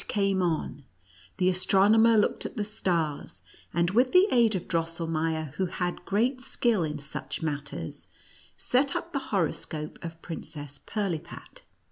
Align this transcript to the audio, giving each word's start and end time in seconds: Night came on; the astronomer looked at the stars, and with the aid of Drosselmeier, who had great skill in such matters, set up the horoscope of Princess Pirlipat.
Night 0.01 0.07
came 0.07 0.41
on; 0.41 0.83
the 1.37 1.47
astronomer 1.47 2.17
looked 2.17 2.43
at 2.43 2.57
the 2.57 2.63
stars, 2.63 3.43
and 3.71 3.91
with 3.91 4.13
the 4.13 4.25
aid 4.31 4.55
of 4.55 4.67
Drosselmeier, 4.67 5.53
who 5.57 5.67
had 5.67 6.05
great 6.05 6.41
skill 6.41 6.83
in 6.83 6.97
such 6.97 7.43
matters, 7.43 8.07
set 8.57 8.95
up 8.95 9.13
the 9.13 9.19
horoscope 9.29 9.99
of 10.01 10.19
Princess 10.23 10.79
Pirlipat. 10.79 11.61